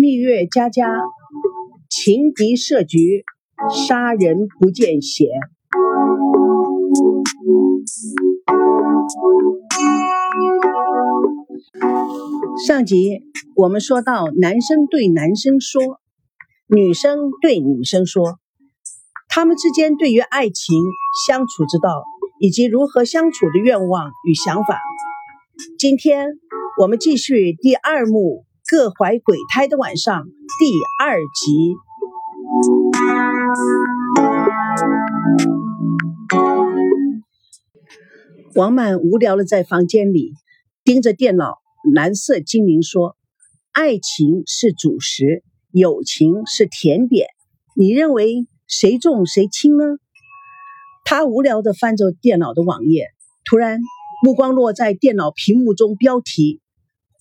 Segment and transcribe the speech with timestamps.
[0.00, 0.84] 蜜月佳佳，
[1.88, 3.24] 情敌设局，
[3.70, 5.28] 杀人不见血。
[12.66, 13.22] 上集
[13.54, 16.00] 我们说到，男生对男生说，
[16.66, 18.38] 女生对女生说，
[19.28, 20.76] 他们之间对于爱情
[21.26, 22.02] 相处之道，
[22.40, 24.78] 以及如何相处的愿望与想法。
[25.78, 26.38] 今天
[26.80, 28.45] 我们继续第二幕。
[28.68, 31.76] 各怀鬼胎的晚上第二集。
[38.56, 40.32] 王满无聊的在房间里
[40.82, 41.58] 盯着电脑，
[41.94, 43.16] 蓝色精灵说
[43.70, 47.28] ：“爱情是主食，友情是甜点，
[47.76, 49.84] 你认为谁重谁轻呢？”
[51.06, 53.10] 他无聊的翻着电脑的网页，
[53.44, 53.78] 突然
[54.24, 56.60] 目光落在电脑屏幕中标题。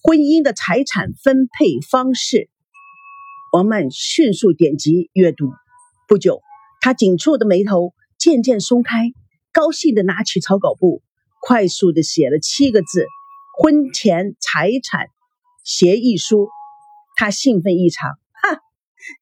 [0.07, 2.47] 婚姻的财产分配方式，
[3.51, 5.49] 王曼迅速点击阅读。
[6.07, 6.43] 不久，
[6.79, 9.13] 他紧蹙的眉头渐渐松开，
[9.51, 11.01] 高兴的拿起草稿簿，
[11.41, 13.07] 快速的写了七个字
[13.57, 15.07] ：“婚前财产
[15.63, 16.49] 协议书。”
[17.17, 18.59] 他兴奋异常，哈，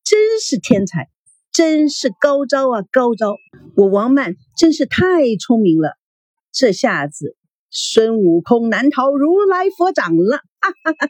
[0.04, 1.08] 真是天才，
[1.54, 3.38] 真是高招啊，高招！
[3.78, 5.94] 我王曼真是太聪明了，
[6.52, 7.38] 这下子。
[7.76, 11.08] 孙悟空难逃如来佛掌了，哈哈哈！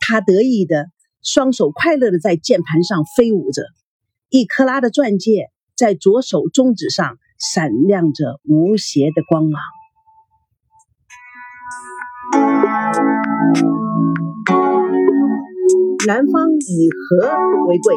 [0.00, 0.86] 他得意的
[1.22, 3.62] 双手快乐的在键盘上飞舞着，
[4.30, 9.60] 一克拉的钻戒在左手中指上闪亮着无邪的光芒。
[16.06, 17.94] 南方以和为贵。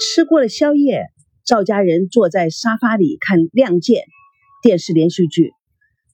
[0.00, 1.06] 吃过了宵夜。
[1.52, 4.04] 赵家人坐在沙发里看《亮剑》
[4.62, 5.52] 电视连续剧，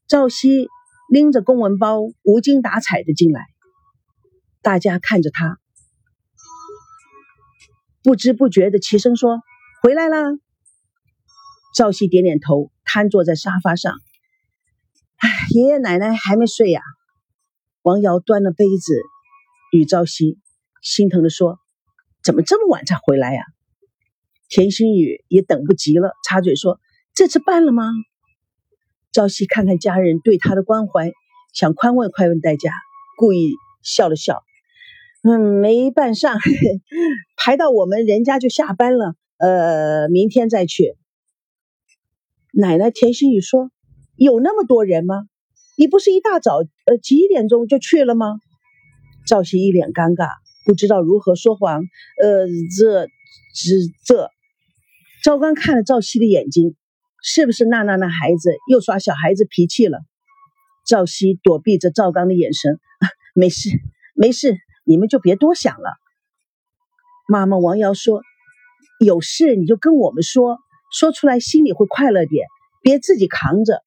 [0.09, 0.67] 赵熙
[1.09, 3.47] 拎着公文包，无精打采的进来。
[4.63, 5.61] 大家看着他，
[8.03, 9.39] 不知不觉的齐声说
[9.81, 10.19] ：“回来啦。”
[11.73, 13.95] 赵熙点点头，瘫坐在沙发上。
[15.19, 16.83] 哎，爷爷奶奶还没睡呀？
[17.83, 19.01] 王瑶端了杯子
[19.71, 20.41] 与赵熙，
[20.83, 21.61] 心疼的说
[22.25, 23.45] ：“怎么这么晚才回来呀？”
[24.49, 26.81] 田心雨也等不及了，插嘴说
[27.15, 27.85] ：“这次办了吗？”
[29.13, 31.13] 朝夕看看家人对他的关怀，
[31.53, 32.73] 想宽慰宽慰大家，
[33.17, 34.43] 故意笑了笑
[35.23, 36.39] ：“嗯，没办上，
[37.37, 39.15] 排到我们人家就下班了。
[39.39, 40.97] 呃，明天再去。”
[42.53, 43.71] 奶奶田心雨说
[44.17, 45.25] ：“有那么多人吗？
[45.77, 48.41] 你不是一大早呃几点钟就去了吗？”
[49.27, 50.29] 赵熙一脸尴尬，
[50.65, 51.83] 不知道如何说谎。
[52.23, 53.11] 呃，这、这、
[54.07, 54.31] 这。
[55.29, 56.75] 赵刚看了赵熙的眼睛，
[57.23, 59.99] 是不是娜娜那孩子又耍小孩子脾气了？
[60.87, 62.81] 赵熙躲避着赵刚的眼神，
[63.37, 63.69] 没事，
[64.15, 64.57] 没事，
[64.87, 65.91] 你们就别多想了。
[67.29, 68.23] 妈妈王瑶说
[69.05, 72.47] ：“有事你就跟我们说，说出来心里会快乐点，
[72.81, 73.83] 别自己扛着。”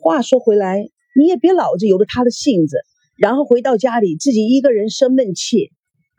[0.00, 0.88] 话说回来，
[1.18, 2.76] 你也别老着由着他的性子，
[3.16, 5.72] 然后回到家里自己一个人生闷气。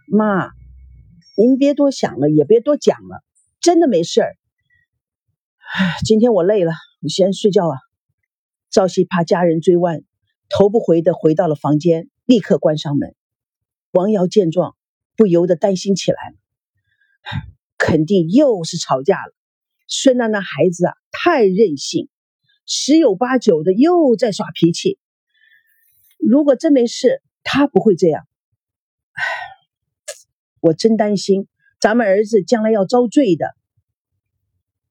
[0.07, 0.49] 妈，
[1.37, 3.23] 您别多想了，也别多讲了。
[3.61, 4.35] 真的没事儿。
[6.03, 7.77] 今天我累了，你先睡觉啊。
[8.69, 10.03] 赵熙怕家人追问，
[10.49, 13.15] 头不回的回到了房间，立刻关上门。
[13.91, 14.75] 王瑶见状，
[15.15, 16.35] 不由得担心起来了，
[17.77, 19.33] 肯定又是吵架了。
[19.87, 22.09] 孙娜那孩子啊，太任性，
[22.65, 24.99] 十有八九的又在耍脾气。
[26.19, 28.27] 如果真没事，他不会这样。
[29.13, 29.23] 唉，
[30.59, 31.47] 我真担心。
[31.79, 33.55] 咱们儿子将来要遭罪的。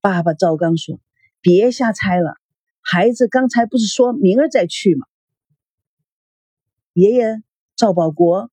[0.01, 0.99] 爸爸赵刚说
[1.43, 2.37] ：“别瞎猜了，
[2.81, 5.07] 孩子刚才不是说明儿再去吗？”
[6.95, 7.43] 爷爷
[7.77, 8.51] 赵保国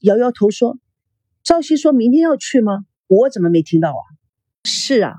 [0.00, 0.78] 摇摇头说
[1.42, 2.84] ：“赵熙说明天要去吗？
[3.06, 4.02] 我怎么没听到啊？”
[4.64, 5.14] 是啊，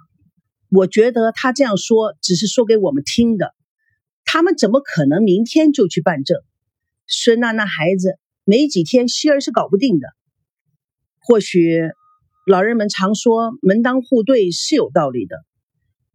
[0.69, 3.55] 我觉得他这样说只是说给我们听的。
[4.25, 6.37] 他们怎么可能明天就去办证？
[7.07, 10.09] 孙娜那孩子没几天，希儿是搞不定的。
[11.19, 11.81] 或许
[12.47, 15.35] 老人们常说门当户对是有道理的。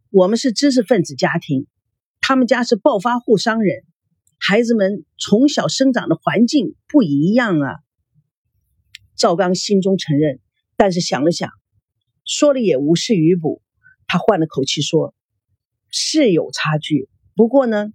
[0.09, 1.67] 我们是知识分子家庭，
[2.21, 3.83] 他们家是暴发户商人，
[4.39, 7.75] 孩子们从小生长的环境不一样啊。
[9.15, 10.39] 赵刚心中承认，
[10.75, 11.51] 但是想了想，
[12.25, 13.61] 说了也无事于补。
[14.07, 15.13] 他换了口气说
[15.91, 17.89] ：“是有差距，不过呢，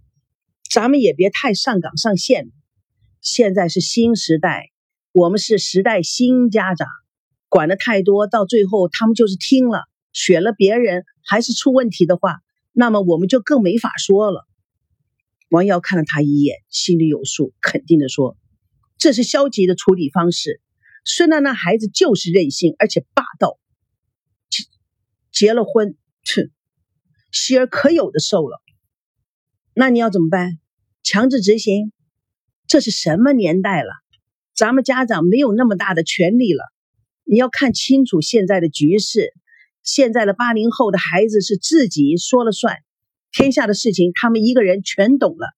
[0.70, 2.52] 咱们也别太上纲上线。
[3.20, 4.70] 现在是新时代，
[5.10, 6.86] 我们是时代新家长。”
[7.48, 12.40] 管的太多，到最后他们就是听了选了别人还是出问题的话，
[12.72, 14.46] 那么我们就更没法说了。
[15.48, 18.36] 王瑶看了他一眼，心里有数，肯定的说
[18.98, 20.60] ：“这是消极的处理方式。
[21.04, 23.58] 孙娜那孩子就是任性，而且霸道。
[24.50, 24.64] 结
[25.32, 25.96] 结了婚，
[26.34, 26.50] 哼，
[27.32, 28.60] 希儿可有的受了。
[29.72, 30.58] 那你要怎么办？
[31.02, 31.92] 强制执行？
[32.66, 33.92] 这是什么年代了？
[34.54, 36.64] 咱们家长没有那么大的权利了。
[37.30, 39.34] 你要看清楚现在的局势。
[39.82, 42.78] 现在的八零后的孩子是自己说了算。”
[43.30, 45.48] 天下的事情，他们一个人全懂了。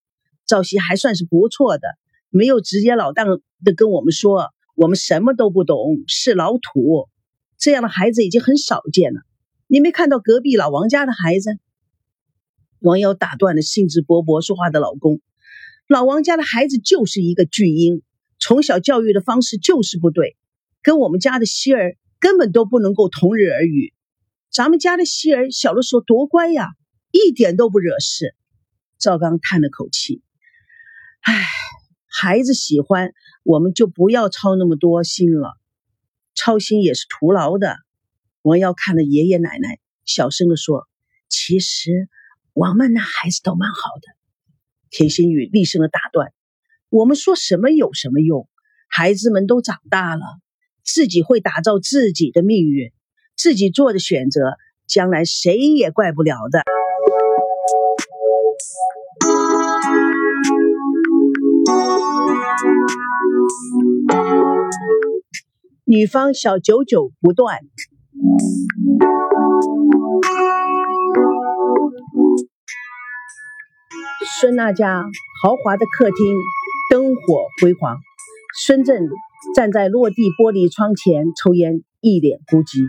[0.47, 1.87] 赵熙还算是不错的，
[2.29, 3.29] 没有直截了当
[3.65, 7.09] 的跟我们说我们什么都不懂，是老土。
[7.57, 9.21] 这样的孩子已经很少见了。
[9.69, 11.59] 你没看到隔壁老王家的孩子？
[12.81, 15.21] 王瑶打断了兴致勃勃说话的老公。
[15.87, 18.03] 老王家的孩子就是一个巨婴，
[18.41, 20.37] 从小教育的方式就是不对，
[20.82, 23.94] 跟我们家的希儿根本都不能够同日而语。
[24.50, 26.71] 咱们家的希儿小的时候多乖呀。
[27.12, 28.37] 一点都不惹事，
[28.97, 30.23] 赵刚叹了口气
[31.27, 31.44] ：“唉，
[32.06, 33.12] 孩子喜欢，
[33.43, 35.59] 我们就不要操那么多心了，
[36.37, 37.79] 操心也是徒劳的。”
[38.43, 40.87] 王耀看了爷爷奶奶，小声的说
[41.29, 42.09] ：“其实
[42.53, 44.06] 王曼那孩子倒蛮好的。”
[44.88, 46.33] 田心雨厉声的打断
[46.91, 48.49] ：“我们说什么有什么用？
[48.87, 50.23] 孩子们都长大了，
[50.93, 52.91] 自己会打造自己的命运，
[53.37, 54.57] 自己做的选择，
[54.89, 56.63] 将来谁也怪不了的。”
[65.85, 67.59] 女方小九九不断。
[74.41, 75.05] 孙娜家
[75.43, 76.37] 豪华的客厅
[76.91, 77.99] 灯火辉煌，
[78.65, 79.09] 孙振
[79.55, 82.87] 站在落地玻璃窗前抽烟，一脸孤寂。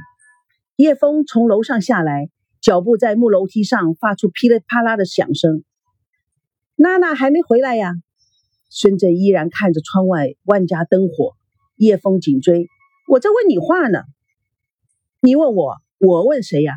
[0.76, 5.64] 叶枫从楼上下来，脚步在木楼梯上发出噼里啪啦的响声。
[6.76, 7.94] 娜娜还没回来呀？
[8.70, 11.36] 孙振依然看着窗外万家灯火，
[11.76, 12.68] 夜风紧追。
[13.08, 14.04] 我在问你话呢，
[15.22, 16.74] 你问我，我问谁呀？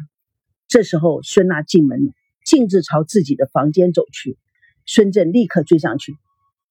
[0.69, 2.13] 这时候，孙娜进门，
[2.45, 4.39] 径自朝自己的房间走去。
[4.87, 6.17] 孙振立刻追上去。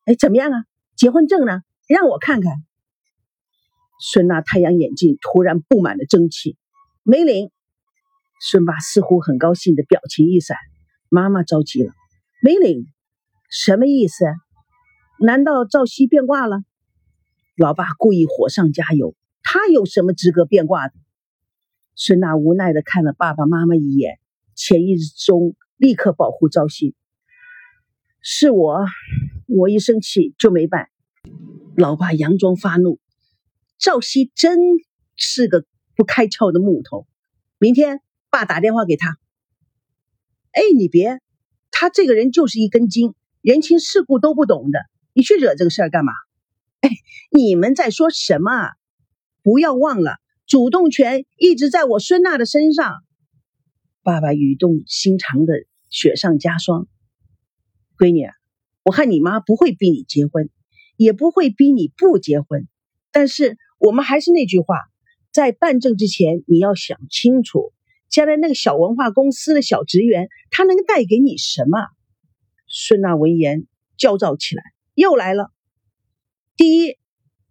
[0.05, 0.65] 哎，怎么样啊？
[0.95, 1.61] 结婚证呢？
[1.87, 2.63] 让我看看。
[3.99, 6.57] 孙娜太阳眼镜突然布满了蒸汽，
[7.03, 7.51] 没领。
[8.41, 10.57] 孙爸似乎很高兴的表情一闪，
[11.09, 11.93] 妈妈着急了，
[12.41, 12.87] 没领，
[13.49, 14.25] 什么意思？
[15.19, 16.63] 难道赵熙变卦了？
[17.55, 20.93] 老爸故意火上加油，他有什么资格变卦的？
[21.95, 24.19] 孙娜无奈的看了爸爸妈妈一眼，
[24.55, 26.95] 潜意识中立刻保护赵熙。
[28.21, 28.83] 是我，
[29.47, 30.89] 我一生气就没办。
[31.77, 32.99] 老爸佯装发怒，
[33.77, 34.59] 赵熙真
[35.15, 35.65] 是个
[35.95, 37.07] 不开窍的木头。
[37.57, 39.17] 明天爸打电话给他。
[40.51, 41.19] 哎，你别，
[41.71, 44.79] 他这个人就是一根筋，人情世故都不懂的。
[45.13, 46.13] 你去惹这个事儿干嘛？
[46.81, 46.89] 哎，
[47.31, 48.69] 你们在说什么？
[49.41, 53.03] 不要忘了，主动权一直在我孙娜的身上。
[54.01, 55.53] 爸爸语重心长的
[55.89, 56.87] 雪上加霜。
[57.97, 58.27] 闺女，
[58.83, 60.49] 我和你妈不会逼你结婚，
[60.97, 62.67] 也不会逼你不结婚。
[63.13, 64.75] 但是我们还是那句话，
[65.31, 67.71] 在办证之前，你要想清楚，
[68.09, 71.77] 将来那个小文化公司的小职员，他能带给你什么？
[72.67, 73.67] 孙娜闻言
[73.97, 74.63] 焦躁起来。
[74.95, 75.51] 又来了。
[76.55, 76.97] 第一，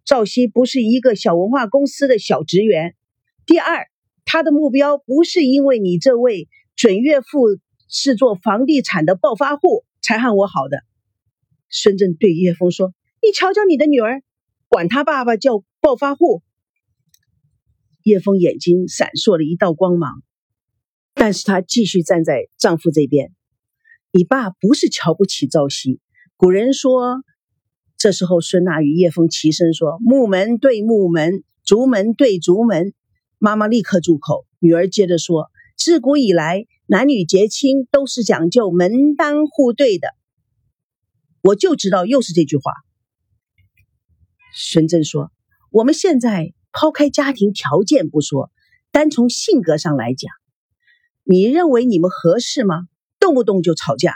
[0.04, 2.94] 赵熙不是一个小文化公司的小职员。
[3.46, 3.88] 第二，
[4.24, 7.40] 他的目标不是因为你这位准岳父
[7.88, 10.78] 是做房地产的暴发户才和我好的。
[11.68, 14.22] 孙振对叶枫说：“你瞧瞧你的女儿，
[14.72, 16.42] 管他爸爸叫暴发户。”
[18.04, 20.22] 叶枫眼睛闪烁了一道光芒，
[21.12, 23.32] 但是她继续站在丈夫这边。
[24.12, 26.00] 你爸不是瞧不起赵熙，
[26.38, 27.22] 古人说。
[27.98, 32.94] 这时候，孙娜与叶枫齐声说：“木门对木门，竹门对竹门。”
[33.38, 34.46] 妈妈立刻住口。
[34.58, 40.08] 女儿接着说：“自古以来，男女结亲都是讲究门当户对的。”
[41.44, 42.72] 我就知道又是这句话。
[44.54, 45.32] 孙振说
[45.70, 48.50] ：“我们现在抛开家庭条件不说，
[48.90, 50.30] 单从性格上来讲，
[51.24, 52.88] 你认为你们合适吗？
[53.18, 54.14] 动不动就吵架。”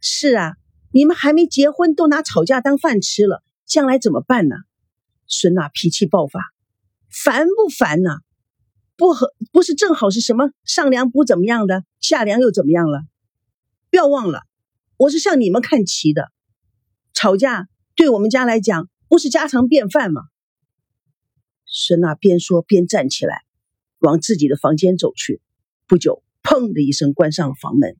[0.00, 0.54] 是啊。
[0.96, 4.54] 你们还没结婚，都拿吵架当饭吃了，将来怎么办呢？
[5.26, 6.40] 孙娜脾气爆发，
[7.10, 8.18] 烦不烦呐？
[8.96, 13.00] 不和不是正好是什么上梁不怎么样的，下梁又怎么样了？
[13.90, 14.42] 不要忘了，
[14.96, 16.30] 我是向你们看齐的。
[17.12, 20.22] 吵架对我们家来讲不是家常便饭吗？
[21.66, 23.44] 孙娜边说边站起来，
[24.00, 25.40] 往自己的房间走去。
[25.86, 27.96] 不久，砰的一声关上了房门。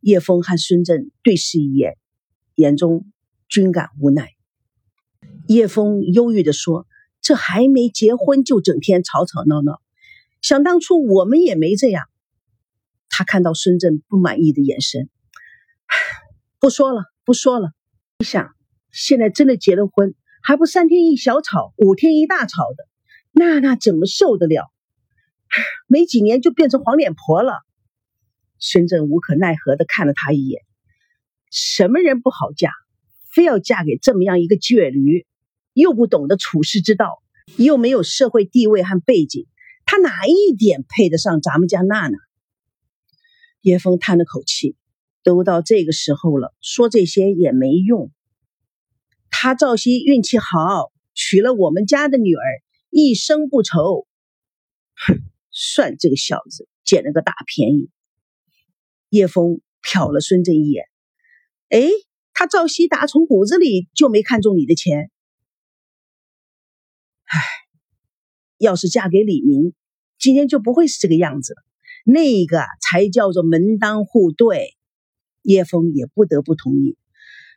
[0.00, 1.96] 叶枫和孙振对视一眼，
[2.56, 3.10] 眼中
[3.48, 4.28] 均感无奈。
[5.48, 6.86] 叶枫忧郁地说
[7.22, 9.80] ：“这还没结婚就整天吵吵闹闹，
[10.42, 12.04] 想当初我们也没这样。”
[13.08, 15.08] 他看到孙振不满意的眼神，
[16.60, 17.70] 不说了，不说了。
[18.18, 18.54] 你想，
[18.92, 22.86] 现在真的结了婚，还不三天一小吵，五天一大吵的，
[23.32, 24.70] 娜娜怎么受得了？
[25.86, 27.54] 没几年就变成黄脸婆了。
[28.58, 30.62] 孙振无可奈何地看了他一眼
[31.50, 32.70] ：“什么人不好嫁，
[33.34, 35.26] 非要嫁给这么样一个倔驴？
[35.72, 37.22] 又不懂得处世之道，
[37.56, 39.46] 又没有社会地位和背景，
[39.84, 42.18] 他哪一点配得上咱们家娜娜？”
[43.62, 44.76] 叶枫叹了口气
[45.24, 48.10] ：“都到这个时候了，说这些也没用。
[49.42, 54.06] 他赵熙运气好，娶了我们家的女儿，一生不愁。
[54.94, 55.18] 哼。”
[55.50, 57.90] 算这个小子捡了个大便宜。
[59.08, 60.84] 叶枫瞟了孙振一眼，
[61.70, 61.88] 哎，
[62.32, 65.10] 他赵熙打从骨子里就没看中你的钱。
[67.24, 67.40] 唉，
[68.58, 69.74] 要是嫁给李明，
[70.18, 71.62] 今天就不会是这个样子了。
[72.06, 74.76] 那个才叫做门当户对。
[75.42, 76.96] 叶枫也不得不同意。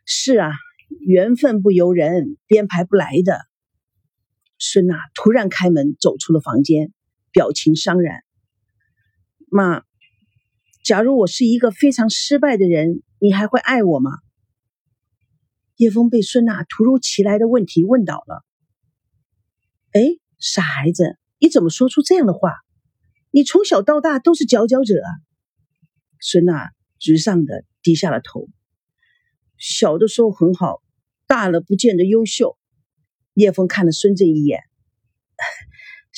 [0.04, 0.50] 是啊，
[0.88, 3.40] 缘分不由人，编排不来的。
[4.58, 6.92] 孙娜突然开门走出了房间。
[7.32, 8.24] 表情伤然，
[9.50, 9.82] 妈，
[10.82, 14.10] 假如我是一个非常失败的人，你还会爱我吗？
[15.76, 18.42] 叶枫被孙娜突如其来的问题问倒了。
[19.92, 22.54] 哎，傻孩子，你怎么说出这样的话？
[23.30, 24.94] 你从小到大都是佼佼者。
[26.18, 28.48] 孙娜沮丧的低下了头。
[29.58, 30.82] 小的时候很好，
[31.26, 32.56] 大了不见得优秀。
[33.34, 34.60] 叶枫看了孙振一眼。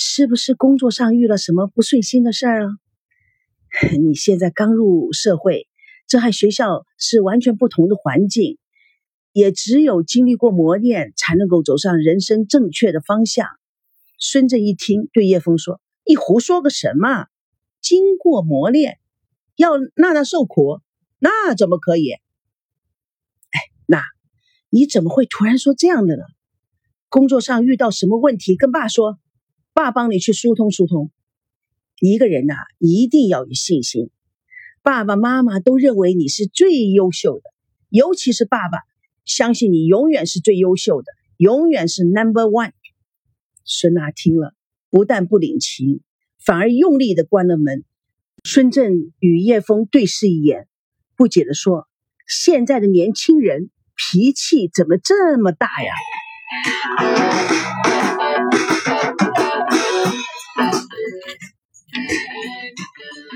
[0.00, 2.68] 是不是工作上遇了什么不顺心的事儿啊？
[3.98, 5.66] 你现在刚入社会，
[6.06, 8.58] 这和学校是完全不同的环境，
[9.32, 13.48] 也只有经历过磨练，才能够走上人生正确的方向。
[14.20, 17.26] 孙振一听，对叶枫说：“你胡说个什么？
[17.80, 18.98] 经过磨练，
[19.56, 20.80] 要娜娜受苦，
[21.18, 22.12] 那怎么可以？”
[23.90, 24.04] 那
[24.68, 26.22] 你怎么会突然说这样的呢？
[27.08, 29.18] 工作上遇到什么问题，跟爸说。
[29.72, 31.12] 爸帮你去疏通疏通。
[32.00, 34.10] 一个人呐，一定要有信心。
[34.82, 37.42] 爸爸妈妈都认为你是最优秀的，
[37.88, 38.78] 尤其是爸爸，
[39.24, 42.72] 相信你永远是最优秀的，永远是 number one。
[43.64, 44.52] 孙娜听了，
[44.90, 46.00] 不但不领情，
[46.44, 47.84] 反而用力的关了门。
[48.42, 50.66] 孙振与叶枫对视一眼，
[51.14, 51.86] 不解的说
[52.26, 55.92] ：“现在的年轻人脾气怎么这么大呀？”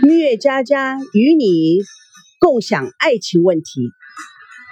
[0.07, 1.81] 月佳佳与你
[2.41, 3.91] 共享爱情问题。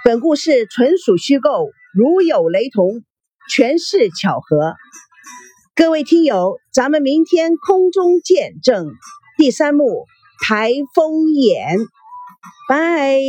[0.03, 3.03] 本故事纯属虚构，如有雷同，
[3.49, 4.73] 全是巧合。
[5.75, 8.87] 各位听友，咱们明天空中见证
[9.37, 10.05] 第三幕
[10.43, 11.77] 台风眼，
[12.67, 13.19] 拜。